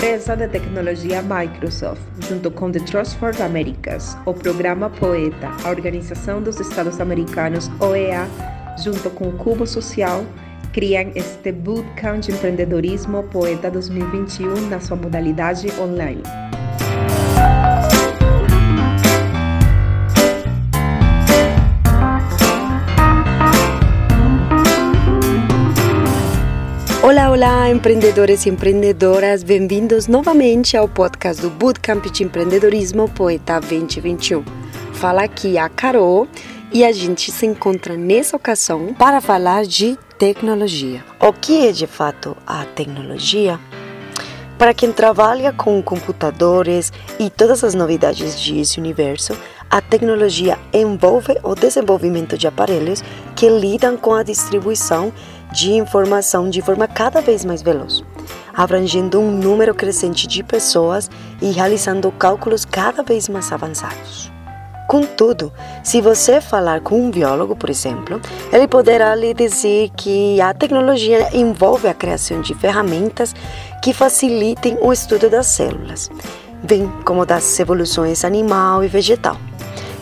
[0.00, 6.42] empresa de tecnologia Microsoft, junto com The Trust for Americas, o programa Poeta, a Organização
[6.42, 8.26] dos Estados Americanos, OEA,
[8.82, 10.24] junto com o Cubo Social,
[10.72, 16.22] criam este Bootcamp de Empreendedorismo Poeta 2021 na sua modalidade online.
[27.10, 34.44] Olá, olá, empreendedores e empreendedoras, bem-vindos novamente ao podcast do Bootcamp de Empreendedorismo Poeta 2021.
[34.92, 36.28] Fala aqui a Carol
[36.72, 41.04] e a gente se encontra nessa ocasião para falar de tecnologia.
[41.18, 43.58] O que é de fato a tecnologia?
[44.56, 49.36] Para quem trabalha com computadores e todas as novidades desse universo,
[49.68, 53.02] a tecnologia envolve o desenvolvimento de aparelhos
[53.34, 55.12] que lidam com a distribuição
[55.52, 58.02] de informação de forma cada vez mais veloz,
[58.54, 64.30] abrangendo um número crescente de pessoas e realizando cálculos cada vez mais avançados.
[64.90, 65.52] Contudo,
[65.84, 68.20] se você falar com um biólogo, por exemplo,
[68.52, 73.32] ele poderá lhe dizer que a tecnologia envolve a criação de ferramentas
[73.80, 76.10] que facilitem o estudo das células,
[76.64, 79.36] bem como das evoluções animal e vegetal.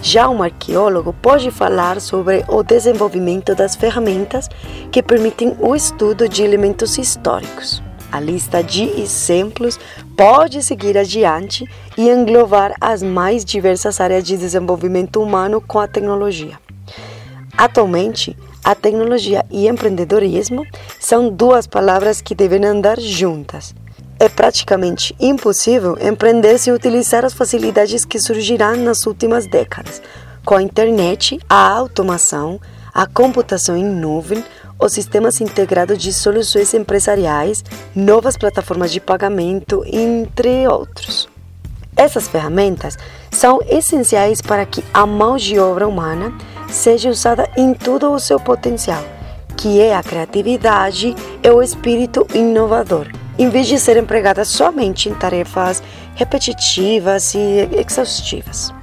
[0.00, 4.48] Já um arqueólogo pode falar sobre o desenvolvimento das ferramentas
[4.92, 7.82] que permitem o estudo de elementos históricos.
[8.10, 9.78] A lista de exemplos
[10.16, 16.58] pode seguir adiante e englobar as mais diversas áreas de desenvolvimento humano com a tecnologia.
[17.56, 20.64] Atualmente, a tecnologia e empreendedorismo
[21.00, 23.74] são duas palavras que devem andar juntas.
[24.20, 30.02] É praticamente impossível empreender sem utilizar as facilidades que surgirão nas últimas décadas,
[30.44, 32.60] com a internet, a automação,
[32.92, 34.42] a computação em nuvem,
[34.76, 41.28] os sistemas integrados de soluções empresariais, novas plataformas de pagamento, entre outros.
[41.96, 42.98] Essas ferramentas
[43.30, 46.36] são essenciais para que a mão de obra humana
[46.68, 49.04] seja usada em todo o seu potencial,
[49.56, 53.06] que é a criatividade e o espírito inovador
[53.38, 55.82] em vez de ser empregada somente em tarefas
[56.14, 58.74] repetitivas e exaustivas.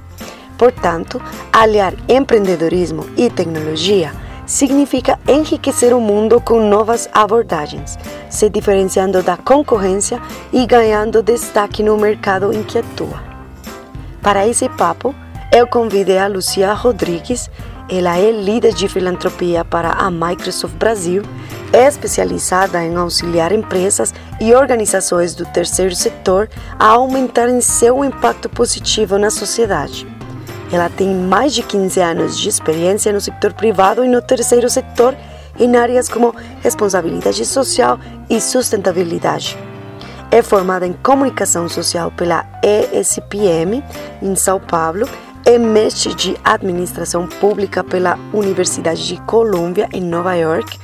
[0.56, 1.20] Portanto,
[1.52, 4.12] aliar empreendedorismo e tecnologia
[4.46, 7.98] significa enriquecer o mundo com novas abordagens,
[8.30, 10.20] se diferenciando da concorrência
[10.52, 13.22] e ganhando destaque no mercado em que atua.
[14.22, 15.14] Para esse papo,
[15.52, 17.50] eu convidei a Lucia Rodrigues,
[17.88, 21.22] ela é líder de filantropia para a Microsoft Brasil
[21.72, 29.30] especializada em auxiliar empresas e organizações do terceiro setor a aumentarem seu impacto positivo na
[29.30, 30.06] sociedade.
[30.72, 35.16] Ela tem mais de 15 anos de experiência no setor privado e no terceiro setor
[35.58, 39.56] em áreas como responsabilidade social e sustentabilidade.
[40.30, 43.82] É formada em comunicação social pela ESPM
[44.20, 45.08] em São Paulo
[45.46, 50.76] é mestre de administração pública pela Universidade de Columbia em Nova York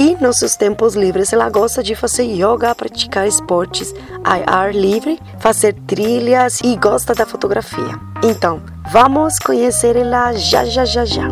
[0.00, 3.92] e nos seus tempos livres ela gosta de fazer yoga, praticar esportes
[4.24, 8.00] ao ar livre, fazer trilhas e gosta da fotografia.
[8.24, 11.28] Então, vamos conhecer ela já já já já.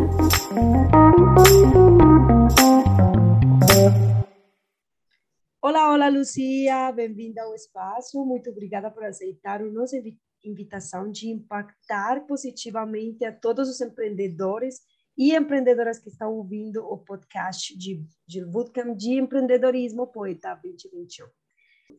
[5.62, 8.22] Olá, olá, Lucia, bem-vinda ao espaço.
[8.22, 9.96] Muito obrigada por aceitar a nossa
[10.44, 14.80] invitação de impactar positivamente a todos os empreendedores
[15.18, 21.26] e empreendedoras que estão ouvindo o podcast de, de Bootcamp de Empreendedorismo Poeta 2021.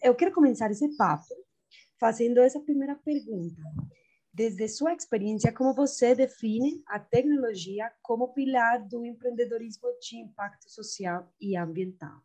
[0.02, 1.36] Eu quero começar esse papo
[2.00, 3.62] fazendo essa primeira pergunta.
[4.34, 11.30] Desde sua experiência, como você define a tecnologia como pilar do empreendedorismo de impacto social
[11.42, 12.22] e ambiental?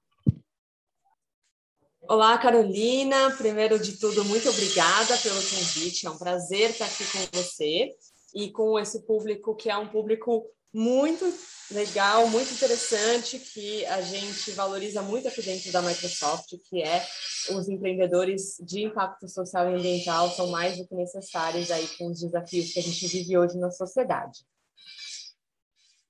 [2.03, 3.35] Olá, Carolina.
[3.37, 6.07] Primeiro de tudo, muito obrigada pelo convite.
[6.07, 7.91] É um prazer estar aqui com você
[8.33, 11.25] e com esse público que é um público muito
[11.71, 17.07] legal, muito interessante, que a gente valoriza muito aqui dentro da Microsoft, que é
[17.51, 22.21] os empreendedores de impacto social e ambiental são mais do que necessários aí com os
[22.21, 24.41] desafios que a gente vive hoje na sociedade.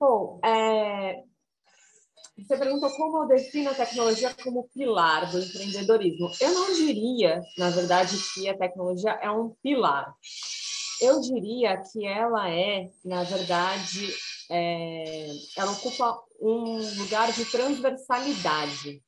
[0.00, 1.22] Bom, é,
[2.36, 6.30] você perguntou como eu defino a tecnologia como pilar do empreendedorismo.
[6.40, 10.12] Eu não diria, na verdade, que a tecnologia é um pilar.
[11.00, 14.12] Eu diria que ela é, na verdade,
[14.50, 15.26] é,
[15.56, 19.02] ela ocupa um lugar de transversalidade.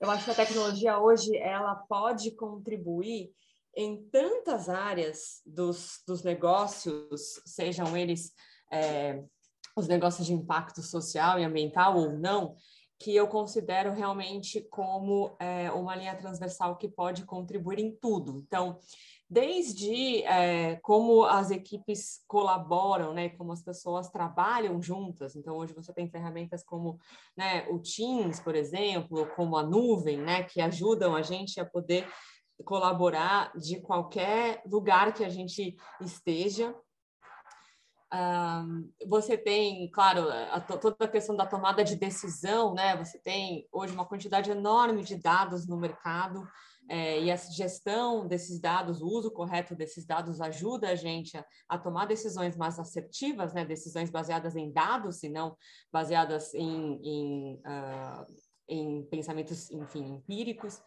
[0.00, 3.30] Eu acho que a tecnologia hoje ela pode contribuir
[3.76, 8.32] em tantas áreas dos, dos negócios, sejam eles
[8.70, 9.22] é,
[9.76, 12.56] os negócios de impacto social e ambiental ou não,
[12.98, 18.38] que eu considero realmente como é, uma linha transversal que pode contribuir em tudo.
[18.38, 18.78] Então,
[19.32, 25.34] desde é, como as equipes colaboram, né, como as pessoas trabalham juntas.
[25.34, 26.98] Então, hoje você tem ferramentas como
[27.34, 32.06] né, o Teams, por exemplo, como a nuvem, né, que ajudam a gente a poder
[32.62, 36.74] colaborar de qualquer lugar que a gente esteja.
[38.12, 42.94] Um, você tem, claro, a, toda a questão da tomada de decisão, né?
[42.98, 46.46] Você tem hoje uma quantidade enorme de dados no mercado
[46.88, 51.44] é, e a gestão desses dados, o uso correto desses dados ajuda a gente a,
[51.68, 53.64] a tomar decisões mais assertivas, né?
[53.64, 55.56] Decisões baseadas em dados, e não
[55.92, 58.26] baseadas em, em, uh,
[58.68, 60.80] em pensamentos, enfim, empíricos.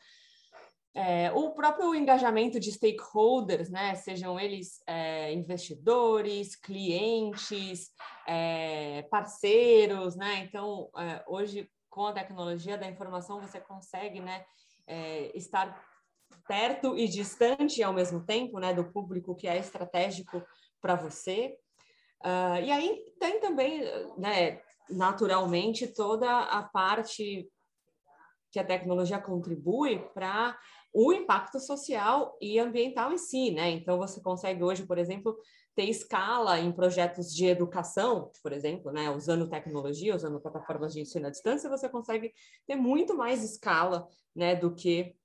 [0.97, 7.91] É, o próprio engajamento de stakeholders, né, sejam eles é, investidores, clientes,
[8.25, 14.45] é, parceiros, né, então é, hoje com a tecnologia da informação você consegue, né,
[14.87, 15.83] é, estar
[16.47, 20.43] perto e distante ao mesmo tempo, né, do público que é estratégico
[20.81, 21.57] para você.
[22.23, 23.81] Uh, e aí tem também,
[24.17, 27.49] né, naturalmente toda a parte
[28.51, 30.57] que a tecnologia contribui para
[30.93, 33.69] o impacto social e ambiental em si, né?
[33.71, 35.37] Então você consegue hoje, por exemplo,
[35.75, 39.09] ter escala em projetos de educação, por exemplo, né?
[39.09, 42.33] Usando tecnologia, usando plataformas de ensino à distância, você consegue
[42.65, 44.55] ter muito mais escala, né?
[44.55, 45.15] Do que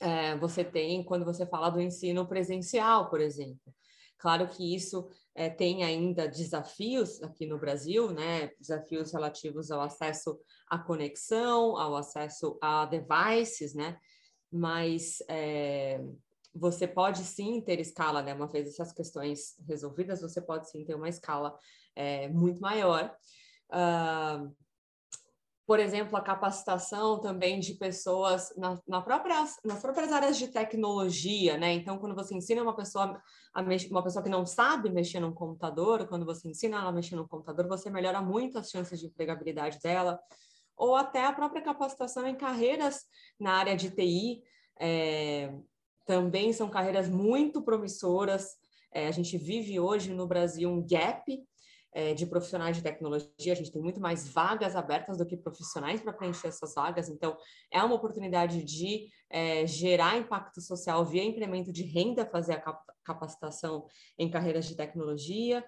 [0.00, 3.74] é, você tem quando você fala do ensino presencial, por exemplo.
[4.18, 8.52] Claro que isso é, tem ainda desafios aqui no Brasil, né?
[8.60, 10.38] Desafios relativos ao acesso
[10.68, 13.98] à conexão, ao acesso a devices, né?
[14.52, 15.98] mas é,
[16.54, 18.34] você pode sim ter escala, né?
[18.34, 21.56] Uma vez essas questões resolvidas, você pode sim ter uma escala
[21.96, 23.14] é, muito maior.
[23.70, 24.54] Uh,
[25.64, 31.56] por exemplo, a capacitação também de pessoas na, na própria, nas próprias áreas de tecnologia,
[31.56, 31.72] né?
[31.72, 33.18] Então, quando você ensina uma pessoa
[33.54, 36.92] a mexer, uma pessoa que não sabe mexer num computador, quando você ensina ela a
[36.92, 40.20] mexer num computador, você melhora muito as chances de empregabilidade dela
[40.76, 43.06] ou até a própria capacitação em carreiras
[43.38, 44.42] na área de TI.
[44.80, 45.54] É,
[46.04, 48.56] também são carreiras muito promissoras.
[48.92, 51.42] É, a gente vive hoje no Brasil um gap
[51.94, 56.00] é, de profissionais de tecnologia, a gente tem muito mais vagas abertas do que profissionais
[56.00, 57.36] para preencher essas vagas, então
[57.70, 63.86] é uma oportunidade de é, gerar impacto social via incremento de renda, fazer a capacitação
[64.18, 65.64] em carreiras de tecnologia.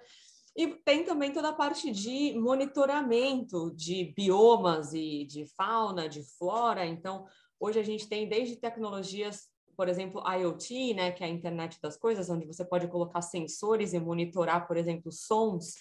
[0.57, 6.87] E tem também toda a parte de monitoramento de biomas e de fauna, de flora.
[6.87, 7.27] Então,
[7.59, 11.97] hoje a gente tem desde tecnologias, por exemplo, IoT, né, que é a internet das
[11.97, 15.75] coisas, onde você pode colocar sensores e monitorar, por exemplo, sons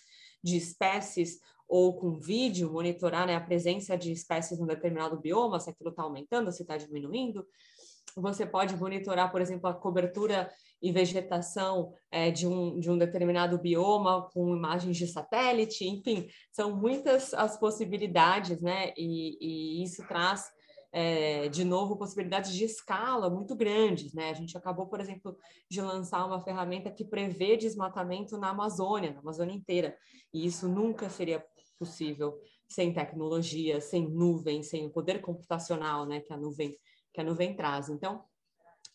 [0.43, 5.59] de espécies ou com vídeo, monitorar né, a presença de espécies em um determinado bioma,
[5.59, 7.45] se aquilo está aumentando, se está diminuindo.
[8.15, 10.51] Você pode monitorar, por exemplo, a cobertura
[10.81, 16.75] e vegetação é, de, um, de um determinado bioma com imagens de satélite, enfim, são
[16.75, 18.93] muitas as possibilidades, né?
[18.97, 19.37] E,
[19.79, 20.51] e isso traz,
[20.93, 24.29] é, de novo, possibilidades de escala muito grandes, né?
[24.29, 25.35] A gente acabou, por exemplo,
[25.69, 29.97] de lançar uma ferramenta que prevê desmatamento na Amazônia, na Amazônia inteira,
[30.31, 31.43] e isso nunca seria
[31.79, 32.39] possível
[32.69, 36.21] sem tecnologia, sem nuvem, sem o poder computacional, né?
[36.21, 36.77] Que a nuvem
[37.11, 37.89] que a nuvem traz.
[37.89, 38.23] Então,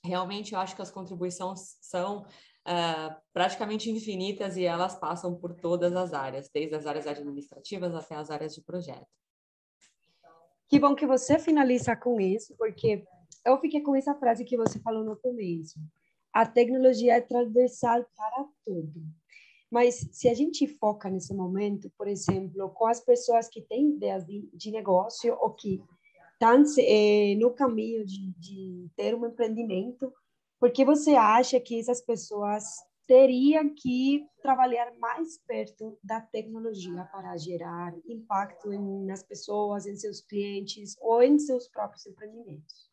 [0.04, 5.94] realmente eu acho que as contribuições são uh, praticamente infinitas e elas passam por todas
[5.94, 9.06] as áreas, desde as áreas administrativas até as áreas de projeto.
[10.68, 13.02] Que bom que você finaliza com isso, porque
[13.44, 15.78] eu fiquei com essa frase que você falou no começo.
[16.32, 19.00] A tecnologia é transversal para tudo.
[19.70, 24.26] Mas se a gente foca nesse momento, por exemplo, com as pessoas que têm ideias
[24.26, 25.82] de, de negócio ou que
[26.34, 30.12] estão é, no caminho de, de ter um empreendimento,
[30.60, 32.64] porque você acha que essas pessoas
[33.08, 40.20] teriam que trabalhar mais perto da tecnologia para gerar impacto em, nas pessoas, em seus
[40.20, 42.86] clientes ou em seus próprios empreendimentos?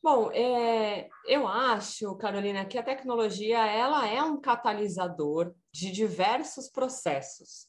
[0.00, 7.67] Bom, é, eu acho, Carolina, que a tecnologia ela é um catalisador de diversos processos.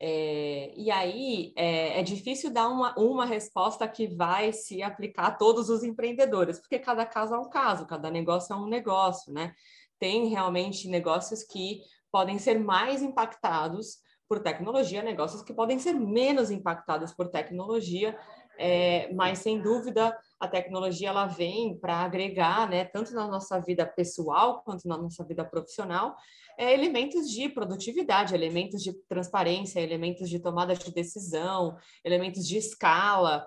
[0.00, 5.30] É, e aí é, é, difícil dar uma, uma resposta que vai se aplicar a
[5.32, 9.54] todos os empreendedores, porque cada caso é um caso, cada negócio é um negócio, né?
[9.98, 11.80] Tem realmente negócios que
[12.12, 18.16] podem ser mais impactados por tecnologia, negócios que podem ser menos impactados por tecnologia,
[18.58, 23.86] é, mas sem dúvida a tecnologia ela vem para agregar, né, tanto na nossa vida
[23.86, 26.16] pessoal quanto na nossa vida profissional,
[26.58, 33.46] é, elementos de produtividade, elementos de transparência, elementos de tomada de decisão, elementos de escala.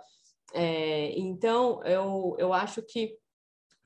[0.54, 3.18] É, então, eu, eu acho que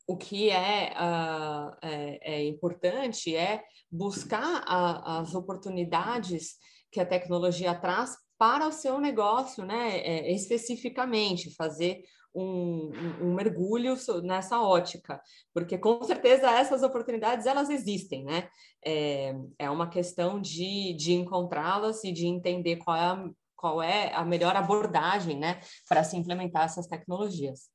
[0.07, 6.57] o que é, uh, é, é, importante é buscar a, as oportunidades
[6.91, 9.99] que a tecnologia traz para o seu negócio, né?
[9.99, 12.03] É, especificamente, fazer
[12.35, 15.21] um, um, mergulho nessa ótica,
[15.53, 18.49] porque com certeza essas oportunidades elas existem, né?
[18.85, 24.13] É, é uma questão de, de encontrá-las e de entender qual é, a, qual é
[24.13, 27.69] a melhor abordagem, né, para se implementar essas tecnologias.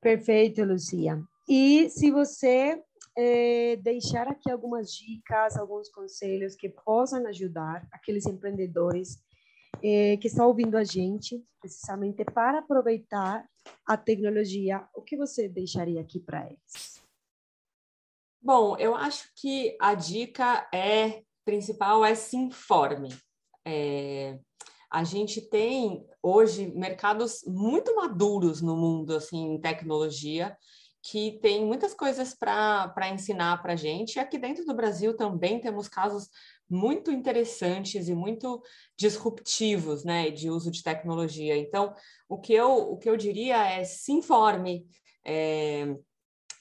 [0.00, 1.20] Perfeito, Lucia.
[1.48, 2.80] E se você
[3.16, 9.22] é, deixar aqui algumas dicas, alguns conselhos que possam ajudar aqueles empreendedores
[9.82, 13.46] é, que estão ouvindo a gente, precisamente para aproveitar
[13.86, 17.02] a tecnologia, o que você deixaria aqui para eles?
[18.40, 23.08] Bom, eu acho que a dica é principal é se informe.
[23.64, 24.38] É,
[24.90, 30.56] a gente tem hoje mercados muito maduros no mundo assim em tecnologia
[31.02, 34.16] que tem muitas coisas para ensinar para a gente.
[34.16, 36.30] E aqui dentro do Brasil também temos casos
[36.70, 38.62] muito interessantes e muito
[38.96, 41.56] disruptivos né, de uso de tecnologia.
[41.56, 41.92] Então,
[42.28, 44.86] o que eu, o que eu diria é se informe,
[45.26, 45.94] é,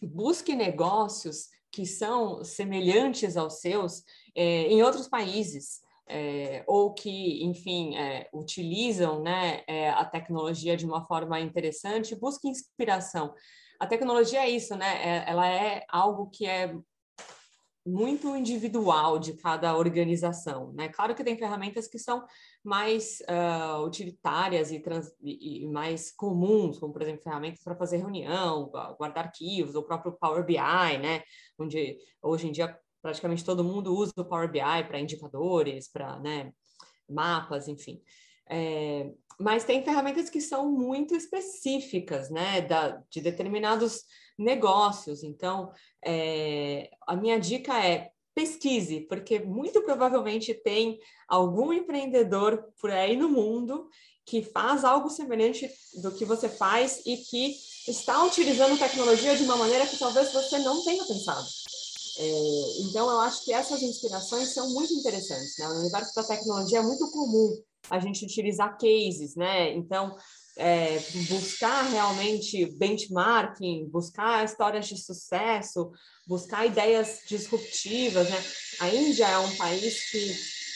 [0.02, 4.04] busque negócios que são semelhantes aos seus
[4.36, 5.82] é, em outros países.
[6.14, 12.50] É, ou que, enfim, é, utilizam né, é, a tecnologia de uma forma interessante, busque
[12.50, 13.34] inspiração.
[13.82, 15.02] A tecnologia é isso, né?
[15.04, 16.72] É, ela é algo que é
[17.84, 20.88] muito individual de cada organização, né?
[20.88, 22.24] Claro que tem ferramentas que são
[22.64, 28.70] mais uh, utilitárias e, trans, e, mais comuns, como por exemplo ferramentas para fazer reunião,
[29.00, 30.58] guardar arquivos, o próprio Power BI,
[31.02, 31.24] né?
[31.58, 36.54] Onde hoje em dia praticamente todo mundo usa o Power BI para indicadores, para né,
[37.10, 38.00] mapas, enfim.
[38.48, 39.12] É,
[39.42, 44.04] mas tem ferramentas que são muito específicas, né, da, de determinados
[44.38, 45.24] negócios.
[45.24, 45.72] Então,
[46.06, 53.30] é, a minha dica é pesquise, porque muito provavelmente tem algum empreendedor por aí no
[53.30, 53.90] mundo
[54.26, 55.70] que faz algo semelhante
[56.02, 57.56] do que você faz e que
[57.88, 61.48] está utilizando tecnologia de uma maneira que talvez você não tenha pensado.
[62.18, 65.58] É, então, eu acho que essas inspirações são muito interessantes.
[65.58, 65.68] Né?
[65.68, 69.74] No universo da tecnologia é muito comum a gente utilizar cases, né?
[69.74, 70.16] Então,
[70.58, 71.00] é,
[71.30, 75.92] buscar realmente benchmarking, buscar histórias de sucesso,
[76.28, 78.44] buscar ideias disruptivas, né?
[78.80, 80.36] A Índia é um país que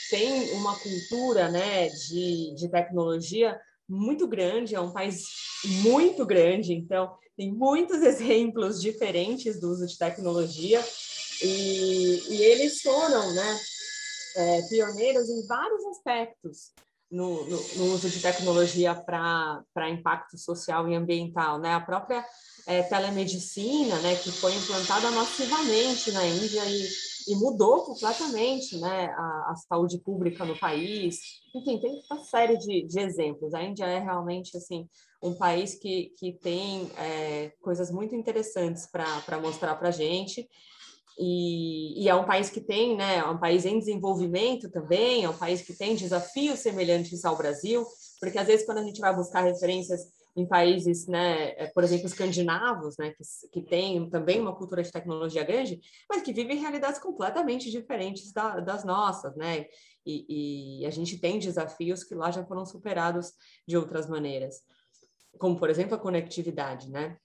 [0.10, 5.24] tem uma cultura, né, de, de tecnologia muito grande, é um país
[5.84, 10.84] muito grande, então tem muitos exemplos diferentes do uso de tecnologia
[11.42, 13.60] e, e eles foram, né,
[14.36, 16.74] é, pioneiros em vários aspectos
[17.12, 21.74] no, no, no uso de tecnologia para impacto social e ambiental, né?
[21.74, 22.26] A própria
[22.68, 26.88] é, telemedicina, né, que foi implantada massivamente na Índia e,
[27.28, 31.20] e mudou completamente, né, a, a, saúde pública no país.
[31.54, 33.54] Enfim, tem uma série de, de exemplos.
[33.54, 34.88] A Índia é realmente, assim,
[35.22, 40.50] um país que, que tem é, coisas muito interessantes para mostrar para a gente
[41.18, 45.30] e, e, é um país que tem, né, é um país em desenvolvimento também, é
[45.30, 47.86] um país que tem desafios semelhantes ao Brasil,
[48.20, 50.02] porque às vezes quando a gente vai buscar referências
[50.36, 54.92] em países, né, é, por exemplo, escandinavos, né, que, que têm também uma cultura de
[54.92, 55.80] tecnologia grande,
[56.10, 59.66] mas que vivem realidades completamente diferentes da, das nossas, né,
[60.06, 63.32] e, e a gente tem desafios que lá já foram superados
[63.66, 64.62] de outras maneiras,
[65.40, 67.18] como, por exemplo, a conectividade, né,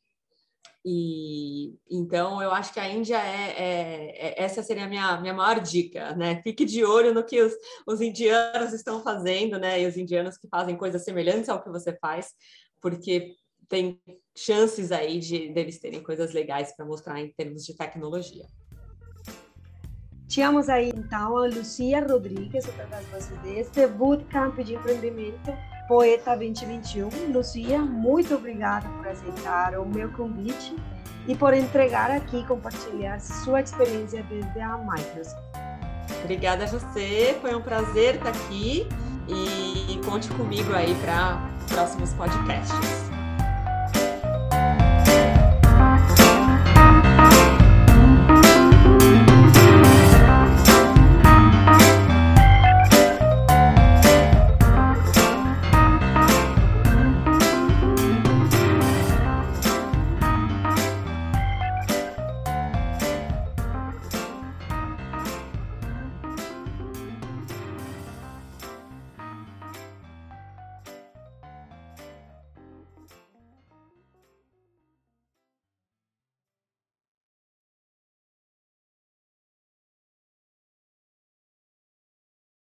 [0.85, 5.35] e então eu acho que a Índia é, é, é, essa seria a minha, minha
[5.35, 6.41] maior dica, né?
[6.43, 7.53] Fique de olho no que os,
[7.87, 9.81] os indianos estão fazendo, né?
[9.81, 12.29] E os indianos que fazem coisas semelhantes ao que você faz,
[12.81, 13.35] porque
[13.69, 14.01] tem
[14.37, 18.47] chances aí de deles terem coisas legais para mostrar em termos de tecnologia.
[20.27, 25.51] Tínhamos aí então a Lucia Rodrigues, através deste bootcamp de empreendimento
[25.91, 27.33] Poeta 2021.
[27.33, 30.77] Lucia, muito obrigada por aceitar o meu convite
[31.27, 35.43] e por entregar aqui compartilhar sua experiência desde a Microsoft.
[36.23, 38.87] Obrigada a você, foi um prazer estar aqui
[39.27, 43.10] e conte comigo aí para próximos podcasts.